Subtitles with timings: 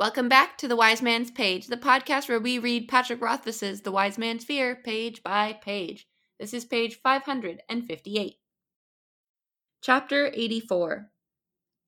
[0.00, 3.92] Welcome back to The Wise Man's Page, the podcast where we read Patrick Rothfuss's The
[3.92, 6.08] Wise Man's Fear page by page.
[6.38, 8.36] This is page 558.
[9.82, 11.10] Chapter 84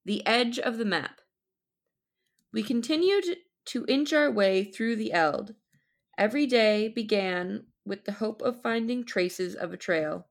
[0.05, 1.23] The Edge of the Map.
[2.53, 3.25] We continued
[3.65, 5.55] to inch our way through the Eld.
[6.19, 10.27] Every day began with the hope of finding traces of a trail.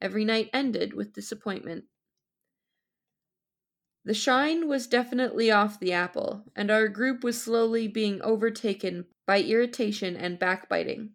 [0.00, 1.86] Every night ended with disappointment.
[4.06, 9.42] The shine was definitely off the apple, and our group was slowly being overtaken by
[9.42, 11.14] irritation and backbiting.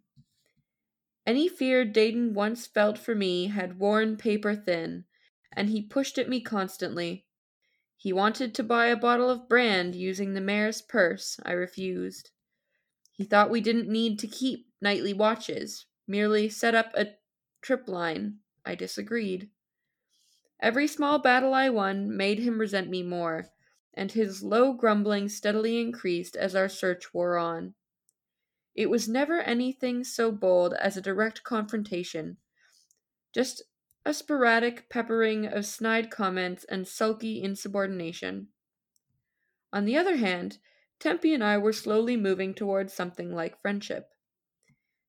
[1.25, 5.05] Any fear Dedan once felt for me had worn paper thin,
[5.53, 7.25] and he pushed at me constantly.
[7.95, 11.39] He wanted to buy a bottle of brand using the mayor's purse.
[11.45, 12.31] I refused.
[13.13, 17.13] He thought we didn't need to keep nightly watches, merely set up a
[17.61, 18.39] trip line.
[18.65, 19.49] I disagreed.
[20.61, 23.49] Every small battle I won made him resent me more,
[23.93, 27.73] and his low grumbling steadily increased as our search wore on.
[28.76, 32.37] It was never anything so bold as a direct confrontation,
[33.34, 33.63] just
[34.05, 38.49] a sporadic peppering of snide comments and sulky insubordination.
[39.73, 40.59] On the other hand,
[40.99, 44.12] Tempi and I were slowly moving towards something like friendship.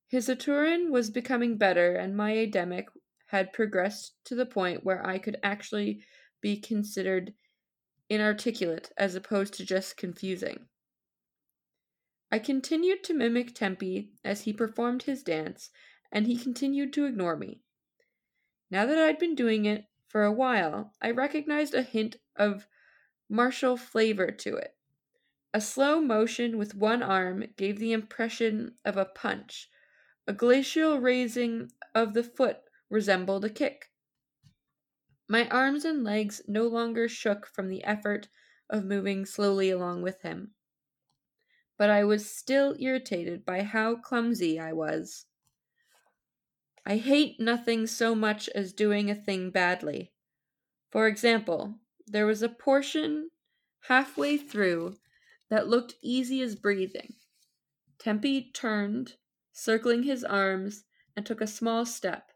[0.09, 2.87] His Aturan was becoming better, and my Ademic
[3.33, 6.05] had progressed to the point where I could actually
[6.43, 7.33] be considered
[8.11, 10.67] inarticulate as opposed to just confusing.
[12.31, 15.71] I continued to mimic Tempi as he performed his dance,
[16.13, 17.63] and he continued to ignore me.
[18.71, 22.67] Now that I'd been doing it for a while, I recognized a hint of
[23.31, 24.77] martial flavor to it.
[25.55, 29.71] A slow motion with one arm gave the impression of a punch.
[30.27, 32.59] A glacial raising of the foot
[32.93, 33.91] resembled a kick.
[35.27, 38.29] My arms and legs no longer shook from the effort
[38.69, 40.53] of moving slowly along with him.
[41.79, 45.25] But I was still irritated by how clumsy I was.
[46.85, 50.13] I hate nothing so much as doing a thing badly.
[50.91, 51.77] For example,
[52.07, 53.31] there was a portion
[53.89, 54.97] halfway through
[55.49, 57.15] that looked easy as breathing.
[57.99, 59.15] Tempi turned,
[59.51, 60.85] circling his arms,
[61.17, 62.32] and took a small step.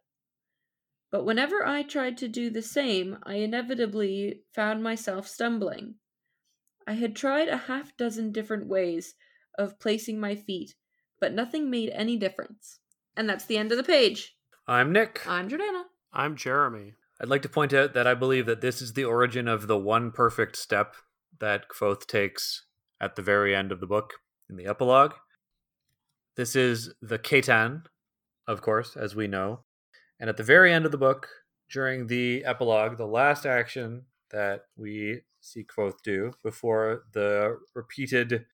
[1.10, 5.94] But whenever I tried to do the same, I inevitably found myself stumbling.
[6.86, 9.14] I had tried a half dozen different ways
[9.58, 10.74] of placing my feet,
[11.20, 12.80] but nothing made any difference.
[13.16, 14.36] And that's the end of the page.
[14.66, 15.22] I'm Nick.
[15.26, 15.84] I'm Jordana.
[16.12, 16.94] I'm Jeremy.
[17.20, 19.78] I'd like to point out that I believe that this is the origin of the
[19.78, 20.96] one perfect step
[21.38, 22.66] that Kvothe takes
[23.00, 24.14] at the very end of the book
[24.50, 25.14] in the epilogue.
[26.36, 27.84] This is the Ketan,
[28.46, 29.60] of course, as we know,
[30.20, 31.28] and at the very end of the book,
[31.70, 38.46] during the epilogue, the last action that we see Kvothe do before the repeated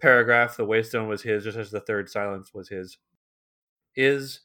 [0.00, 2.98] paragraph, the waystone was his, just as the third silence was his,
[3.94, 4.40] is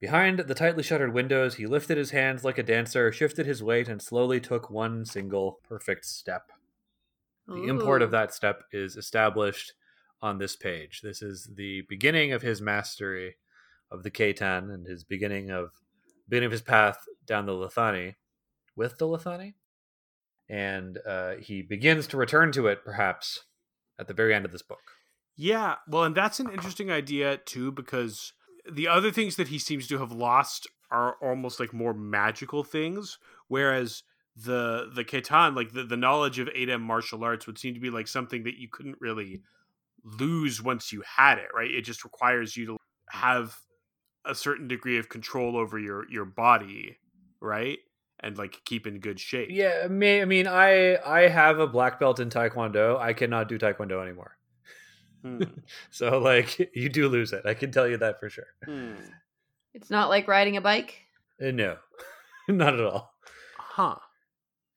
[0.00, 3.88] behind the tightly shuttered windows, he lifted his hands like a dancer, shifted his weight,
[3.88, 6.52] and slowly took one single perfect step.
[7.46, 9.72] The import of that step is established
[10.20, 11.00] on this page.
[11.00, 13.36] This is the beginning of his mastery
[13.90, 15.70] of the Ketan and his beginning of
[16.28, 18.14] beginning of his path down the Lethani
[18.76, 19.54] with the Lethani.
[20.48, 23.44] And uh, he begins to return to it, perhaps,
[23.98, 24.80] at the very end of this book.
[25.36, 28.32] Yeah, well, and that's an interesting idea too, because
[28.70, 33.18] the other things that he seems to have lost are almost like more magical things,
[33.46, 34.02] whereas
[34.34, 37.90] the the Ketan, like the, the knowledge of Adem martial arts, would seem to be
[37.90, 39.42] like something that you couldn't really
[40.02, 41.70] lose once you had it, right?
[41.70, 42.76] It just requires you to
[43.10, 43.56] have
[44.28, 46.98] a certain degree of control over your your body,
[47.40, 47.78] right?
[48.20, 49.48] And like keep in good shape.
[49.50, 52.98] Yeah, I mean, I mean, I I have a black belt in Taekwondo.
[52.98, 54.36] I cannot do Taekwondo anymore.
[55.22, 55.42] Hmm.
[55.90, 57.42] so like, you do lose it.
[57.46, 58.46] I can tell you that for sure.
[58.64, 58.94] Hmm.
[59.74, 61.02] It's not like riding a bike.
[61.40, 61.76] Uh, no,
[62.48, 63.14] not at all.
[63.56, 63.96] Huh.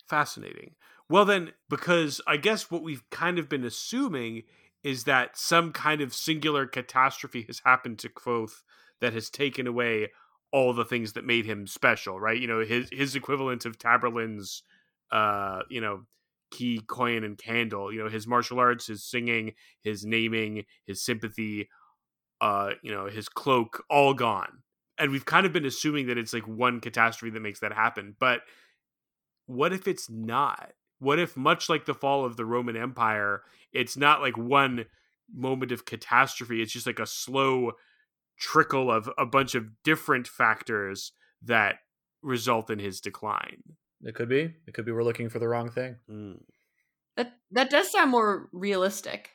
[0.07, 0.75] Fascinating.
[1.09, 4.43] Well, then, because I guess what we've kind of been assuming
[4.83, 8.63] is that some kind of singular catastrophe has happened to Kvothe
[9.01, 10.09] that has taken away
[10.51, 12.39] all the things that made him special, right?
[12.39, 14.63] You know, his his equivalent of Taborlin's
[15.11, 16.03] uh, you know,
[16.51, 17.91] key, coin, and candle.
[17.91, 19.53] You know, his martial arts, his singing,
[19.83, 21.69] his naming, his sympathy,
[22.39, 24.59] uh, you know, his cloak, all gone.
[24.97, 28.15] And we've kind of been assuming that it's like one catastrophe that makes that happen.
[28.19, 28.41] But
[29.47, 30.73] what if it's not?
[30.99, 33.41] What if, much like the fall of the Roman Empire,
[33.73, 34.85] it's not like one
[35.33, 36.61] moment of catastrophe?
[36.61, 37.71] It's just like a slow
[38.41, 41.75] trickle of a bunch of different factors that
[42.21, 43.61] result in his decline.
[44.03, 44.55] It could be.
[44.67, 45.97] It could be we're looking for the wrong thing.
[46.09, 46.41] Mm.
[47.15, 49.29] That that does sound more realistic.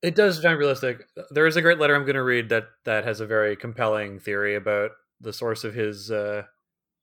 [0.00, 1.04] It does sound realistic.
[1.30, 4.20] There is a great letter I'm going to read that that has a very compelling
[4.20, 6.42] theory about the source of his uh,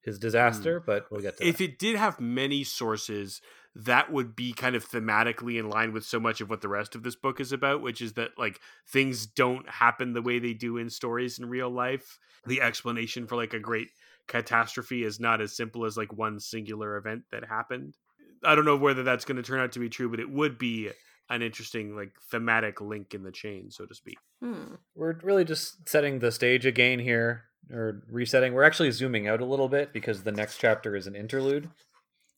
[0.02, 1.64] his disaster, but we'll get to if that.
[1.64, 3.42] it did have many sources
[3.76, 6.96] that would be kind of thematically in line with so much of what the rest
[6.96, 10.54] of this book is about which is that like things don't happen the way they
[10.54, 12.20] do in stories in real life.
[12.48, 13.90] The explanation for like a great
[14.28, 17.96] catastrophe is not as simple as like one singular event that happened.
[18.44, 20.58] I don't know whether that's going to turn out to be true but it would
[20.58, 20.90] be
[21.30, 24.18] an interesting like thematic link in the chain so to speak.
[24.42, 24.76] Hmm.
[24.96, 28.54] We're really just setting the stage again here, or resetting.
[28.54, 31.70] We're actually zooming out a little bit because the next chapter is an interlude.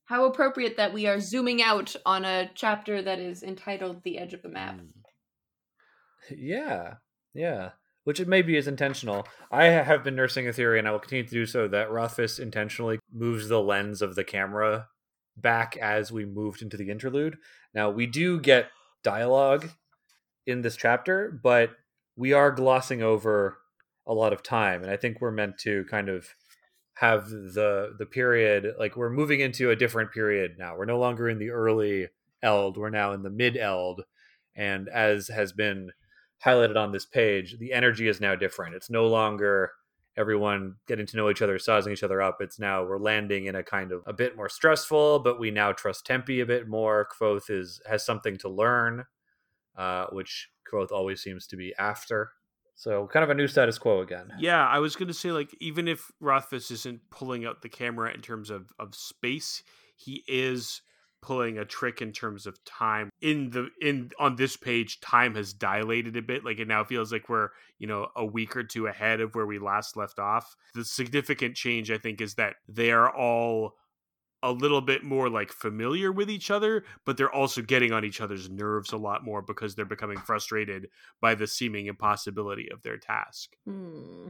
[0.06, 4.34] How appropriate that we are zooming out on a chapter that is entitled The Edge
[4.34, 4.76] of the Map.
[4.76, 4.90] Mm.
[6.30, 6.96] Yeah,
[7.34, 7.70] yeah.
[8.04, 9.28] Which it maybe is intentional.
[9.52, 12.40] I have been nursing a theory, and I will continue to do so, that Rothfuss
[12.40, 14.88] intentionally moves the lens of the camera
[15.38, 17.38] back as we moved into the interlude.
[17.74, 18.70] Now, we do get
[19.04, 19.70] dialogue
[20.46, 21.72] in this chapter, but
[22.16, 23.60] we are glossing over
[24.08, 26.28] a lot of time, and I think we're meant to kind of
[26.96, 30.76] have the the period like we're moving into a different period now.
[30.78, 32.10] We're no longer in the early
[32.44, 34.04] Eld, we're now in the mid Eld,
[34.56, 35.92] and as has been
[36.44, 38.76] highlighted on this page, the energy is now different.
[38.76, 39.72] It's no longer
[40.18, 42.38] everyone getting to know each other, sizing each other up.
[42.42, 45.72] It's now we're landing in a kind of a bit more stressful, but we now
[45.72, 47.08] trust Tempi a bit more.
[47.18, 49.06] Kvothe is has something to learn,
[49.78, 52.32] uh, which Kvothe always seems to be after.
[52.82, 54.34] So kind of a new status quo again.
[54.40, 58.22] Yeah, I was to say like even if Rothfuss isn't pulling out the camera in
[58.22, 59.62] terms of of space,
[59.96, 60.82] he is
[61.22, 63.12] pulling a trick in terms of time.
[63.22, 66.44] In the in on this page, time has dilated a bit.
[66.44, 69.46] Like it now feels like we're, you know, a week or two ahead of where
[69.46, 70.56] we last left off.
[70.74, 73.76] The significant change I think is that they are all
[74.44, 78.22] a little bit more like familiar with each other, but they're also getting on each
[78.22, 80.88] other's nerves a lot more because they're becoming frustrated
[81.20, 83.52] by the seeming impossibility of their task.
[83.66, 84.30] Hmm.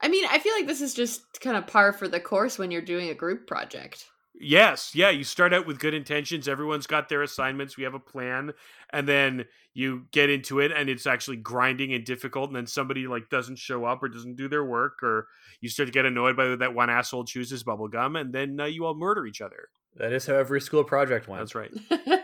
[0.00, 2.70] I mean, I feel like this is just kind of par for the course when
[2.70, 4.06] you're doing a group project.
[4.40, 8.00] Yes, yeah, you start out with good intentions, everyone's got their assignments, we have a
[8.00, 8.52] plan,
[8.92, 9.44] and then
[9.74, 13.58] you get into it and it's actually grinding and difficult and then somebody like doesn't
[13.58, 15.26] show up or doesn't do their work or
[15.60, 18.84] you start to get annoyed by that one asshole chooses bubblegum and then uh, you
[18.86, 19.68] all murder each other.
[19.96, 21.40] That is how every school project went.
[21.40, 21.72] That's right.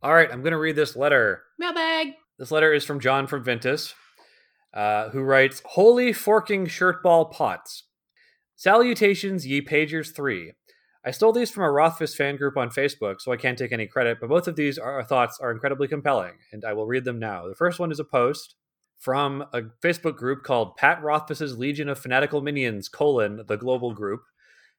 [0.00, 1.42] All right, I'm going to read this letter.
[1.58, 2.14] Mailbag.
[2.38, 3.94] This letter is from John from Vintas,
[4.72, 7.82] uh, who writes Holy forking shirtball pots.
[8.54, 10.52] Salutations, ye pagers three.
[11.04, 13.86] I stole these from a Rothfuss fan group on Facebook, so I can't take any
[13.86, 17.18] credit, but both of these are, thoughts are incredibly compelling, and I will read them
[17.18, 17.46] now.
[17.48, 18.56] The first one is a post
[18.98, 24.22] from a Facebook group called Pat Rothfuss's Legion of Fanatical Minions, colon, the global group,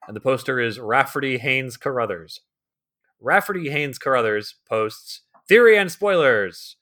[0.08, 2.42] and the poster is Rafferty Haynes Carruthers.
[3.22, 6.76] Rafferty Haynes Carruthers posts Theory and Spoilers.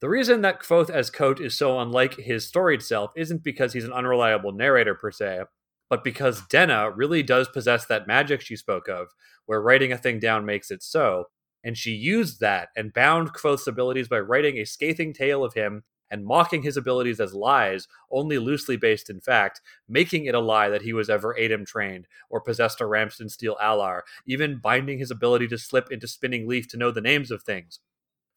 [0.00, 3.84] The reason that Kvothe as Kote is so unlike his storied self isn't because he's
[3.84, 5.40] an unreliable narrator per se,
[5.88, 9.08] but because Denna really does possess that magic she spoke of,
[9.46, 11.26] where writing a thing down makes it so,
[11.64, 15.84] and she used that and bound Kvothe's abilities by writing a scathing tale of him
[16.10, 20.68] and mocking his abilities as lies, only loosely based in fact, making it a lie
[20.68, 25.10] that he was ever Adem trained or possessed a Ramston steel alar, even binding his
[25.10, 27.80] ability to slip into spinning leaf to know the names of things.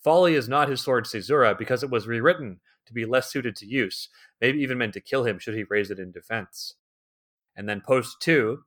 [0.03, 3.67] Folly is not his sword Caesura because it was rewritten to be less suited to
[3.67, 4.09] use,
[4.41, 6.75] maybe even meant to kill him should he raise it in defense.
[7.55, 8.59] And then post two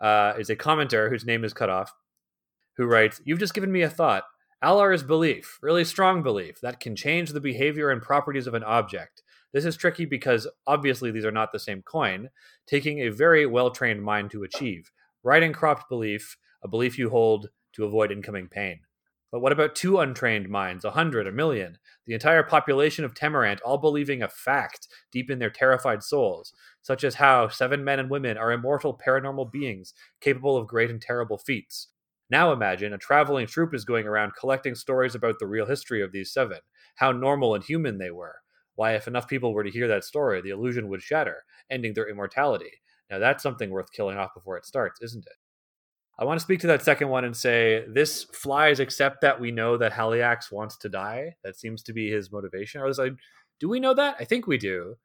[0.00, 1.92] uh, is a commenter whose name is cut off,
[2.76, 4.24] who writes, You've just given me a thought.
[4.62, 8.64] Alar is belief, really strong belief, that can change the behavior and properties of an
[8.64, 9.22] object.
[9.52, 12.30] This is tricky because obviously these are not the same coin,
[12.66, 14.90] taking a very well trained mind to achieve.
[15.22, 18.80] Writing cropped belief, a belief you hold to avoid incoming pain.
[19.30, 21.78] But what about two untrained minds, a hundred, a million?
[22.06, 27.04] The entire population of Temerant all believing a fact deep in their terrified souls, such
[27.04, 31.36] as how seven men and women are immortal paranormal beings capable of great and terrible
[31.38, 31.88] feats.
[32.30, 36.12] Now imagine a traveling troupe is going around collecting stories about the real history of
[36.12, 36.60] these seven,
[36.96, 38.36] how normal and human they were.
[38.74, 42.08] Why, if enough people were to hear that story, the illusion would shatter, ending their
[42.08, 42.80] immortality.
[43.10, 45.36] Now that's something worth killing off before it starts, isn't it?
[46.18, 49.50] I want to speak to that second one and say this flies, except that we
[49.50, 51.34] know that Haliax wants to die.
[51.42, 52.80] That seems to be his motivation.
[52.80, 53.14] Or is like,
[53.58, 54.16] do we know that?
[54.20, 54.96] I think we do.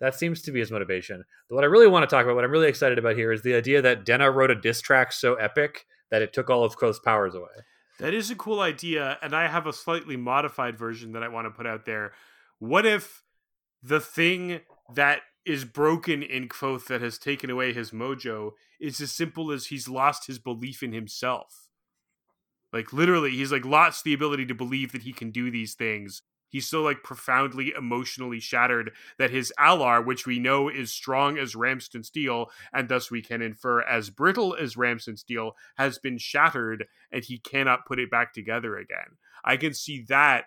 [0.00, 1.24] That seems to be his motivation.
[1.48, 3.42] But what I really want to talk about, what I'm really excited about here, is
[3.42, 6.76] the idea that Denna wrote a diss track so epic that it took all of
[6.76, 7.64] Kvothe's powers away.
[8.00, 11.46] That is a cool idea, and I have a slightly modified version that I want
[11.46, 12.12] to put out there.
[12.58, 13.22] What if
[13.82, 14.60] the thing
[14.94, 19.66] that is broken in Kvothe that has taken away his mojo is as simple as
[19.66, 21.68] he's lost his belief in himself?
[22.72, 26.22] Like literally, he's like lost the ability to believe that he can do these things.
[26.54, 31.54] he's so like profoundly emotionally shattered that his alar which we know is strong as
[31.56, 36.86] ramston steel and thus we can infer as brittle as ramston steel has been shattered
[37.10, 40.44] and he cannot put it back together again i can see that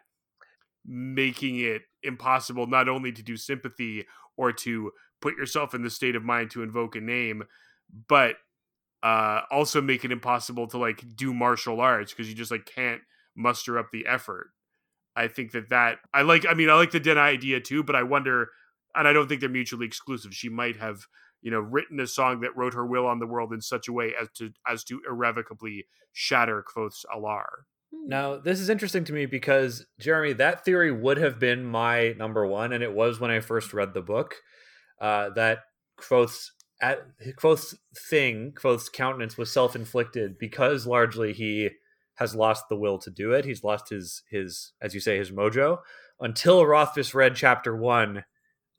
[0.85, 4.05] making it impossible not only to do sympathy
[4.37, 4.91] or to
[5.21, 7.43] put yourself in the state of mind to invoke a name
[8.07, 8.35] but
[9.03, 13.01] uh also make it impossible to like do martial arts because you just like can't
[13.35, 14.51] muster up the effort.
[15.15, 17.95] I think that that i like i mean i like the den idea too but
[17.95, 18.49] i wonder
[18.95, 20.33] and i don't think they're mutually exclusive.
[20.33, 21.07] She might have
[21.41, 23.93] you know written a song that wrote her will on the world in such a
[23.93, 29.25] way as to as to irrevocably shatter Kvothe's alar Now, this is interesting to me
[29.25, 33.39] because, Jeremy, that theory would have been my number one, and it was when I
[33.39, 34.35] first read the book.
[34.99, 35.59] Uh, that
[35.99, 36.51] Kvothe's,
[36.81, 36.99] at,
[37.39, 37.77] Kvothe's
[38.09, 41.69] thing, Kvothe's countenance was self inflicted because largely he
[42.15, 43.45] has lost the will to do it.
[43.45, 45.79] He's lost his, his as you say, his mojo
[46.19, 48.23] until Rothfuss read chapter one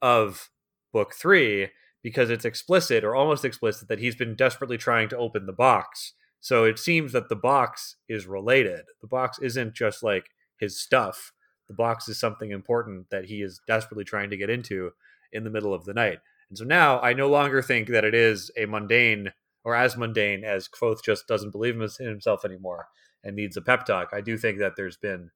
[0.02, 0.50] of
[0.92, 1.68] book three
[2.02, 6.14] because it's explicit or almost explicit that he's been desperately trying to open the box.
[6.40, 8.83] So it seems that the box is related.
[9.00, 11.33] The box isn't just like his stuff.
[11.68, 14.92] The box is something important that he is desperately trying to get into
[15.33, 16.18] in the middle of the night.
[16.49, 19.33] And so now I no longer think that it is a mundane
[19.64, 22.88] or as mundane as Kvothe just doesn't believe in himself anymore
[23.23, 24.11] and needs a pep talk.
[24.12, 25.30] I do think that there's been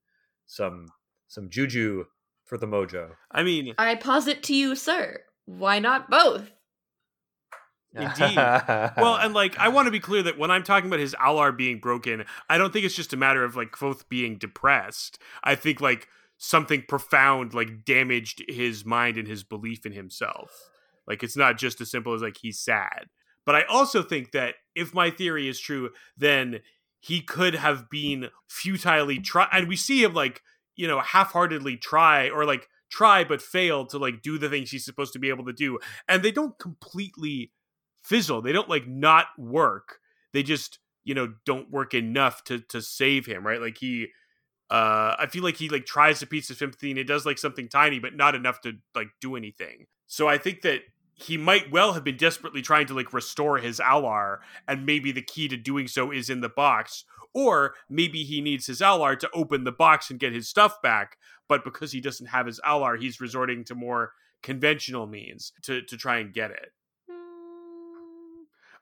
[0.47, 0.87] some
[1.29, 2.05] some juju
[2.45, 3.11] for the mojo.
[3.31, 5.21] i mean I posit to you, sir.
[5.47, 6.51] Why not both?
[7.95, 8.37] Indeed.
[8.37, 11.55] well and like i want to be clear that when i'm talking about his alar
[11.55, 15.19] being broken i don't think it's just a matter of like Kvothe being depressed.
[15.45, 16.09] I think like
[16.39, 20.71] something profound like damaged his mind and his belief in himself.
[21.07, 23.07] Like it's not just as simple as like he's sad.
[23.45, 26.61] But i also think that if my theory is true then
[27.01, 30.43] he could have been futilely try and we see him like
[30.77, 34.85] you know half-heartedly try or like try but fail to like do the things he's
[34.85, 35.79] supposed to be able to do.
[36.09, 37.51] And they don't completely
[38.03, 38.43] fizzle.
[38.43, 39.99] They don't like not work.
[40.33, 43.61] They just you know don't work enough to to save him right?
[43.61, 44.09] Like he
[44.71, 47.37] uh i feel like he like tries to piece of sympathy and it does like
[47.37, 49.87] something tiny but not enough to like do anything.
[50.07, 50.83] So i think that
[51.15, 55.23] he might well have been desperately trying to like restore his alar and maybe the
[55.23, 57.05] key to doing so is in the box.
[57.35, 61.17] Or maybe he needs his alar to open the box and get his stuff back
[61.49, 65.97] but because he doesn't have his alar he's resorting to more conventional means to to
[65.97, 66.73] try and get it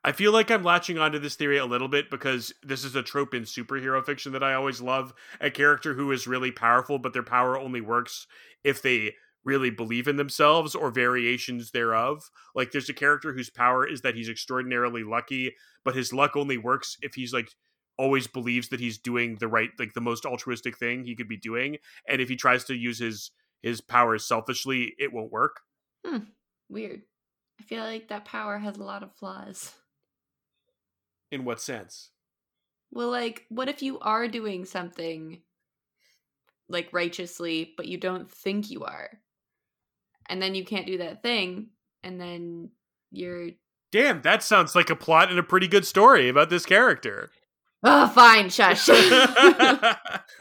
[0.02, 3.02] I feel like I'm latching onto this theory a little bit because this is a
[3.02, 5.12] trope in superhero fiction that I always love.
[5.40, 8.26] A character who is really powerful, but their power only works
[8.64, 9.14] if they
[9.44, 12.30] really believe in themselves or variations thereof.
[12.54, 15.54] Like there's a character whose power is that he's extraordinarily lucky,
[15.84, 17.50] but his luck only works if he's like
[17.98, 21.36] always believes that he's doing the right like the most altruistic thing he could be
[21.36, 21.76] doing
[22.08, 23.30] and if he tries to use his
[23.60, 25.60] his powers selfishly it won't work
[26.06, 26.24] Hmm.
[26.68, 27.02] Weird.
[27.58, 29.74] I feel like that power has a lot of flaws.
[31.30, 32.10] In what sense
[32.90, 35.42] Well, like, what if you are doing something
[36.68, 39.10] like righteously, but you don't think you are?
[40.28, 41.70] And then you can't do that thing,
[42.04, 42.70] and then
[43.10, 43.50] you're.
[43.90, 47.30] damn that sounds like a plot and a pretty good story about this character
[47.82, 48.90] Oh, fine, shush.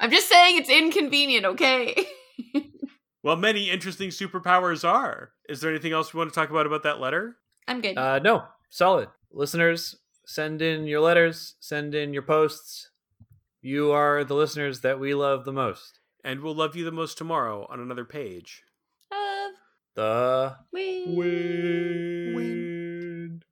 [0.00, 2.06] I'm just saying it's inconvenient, okay?
[3.22, 6.82] well many interesting superpowers are is there anything else we want to talk about about
[6.82, 7.36] that letter
[7.68, 7.96] I'm good.
[7.98, 9.08] uh, no, solid.
[9.32, 12.90] Listeners, send in your letters, send in your posts.
[13.62, 16.00] You are the listeners that we love the most.
[16.24, 18.62] and we'll love you the most tomorrow on another page
[19.12, 19.52] Of
[19.94, 21.04] The we.
[22.34, 22.75] Wait.